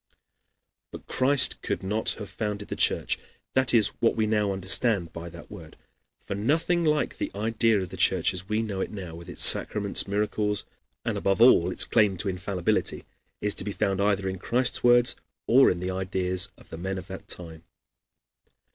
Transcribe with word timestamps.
But 0.91 1.05
Christ 1.05 1.61
could 1.61 1.83
not 1.83 2.13
have 2.17 2.27
founded 2.31 2.69
the 2.69 2.75
Church, 2.75 3.19
that 3.53 3.71
is, 3.71 3.89
what 3.99 4.15
we 4.15 4.25
now 4.25 4.51
understand 4.51 5.13
by 5.13 5.29
that 5.29 5.51
word. 5.51 5.77
For 6.25 6.33
nothing 6.33 6.83
like 6.83 7.19
the 7.19 7.29
idea 7.35 7.79
of 7.79 7.89
the 7.91 7.97
Church 7.97 8.33
as 8.33 8.49
we 8.49 8.63
know 8.63 8.81
it 8.81 8.89
now, 8.89 9.13
with 9.13 9.29
its 9.29 9.45
sacraments, 9.45 10.07
miracles, 10.07 10.65
and 11.05 11.19
above 11.19 11.39
all 11.39 11.69
its 11.71 11.85
claim 11.85 12.17
to 12.17 12.29
infallibility, 12.29 13.05
is 13.41 13.53
to 13.53 13.63
be 13.63 13.73
found 13.73 14.01
either 14.01 14.27
in 14.27 14.39
Christ's 14.39 14.83
words 14.83 15.15
or 15.45 15.69
in 15.69 15.79
the 15.79 15.91
ideas 15.91 16.49
of 16.57 16.71
the 16.71 16.79
men 16.79 16.97
of 16.97 17.05
that 17.05 17.27
time. 17.27 17.61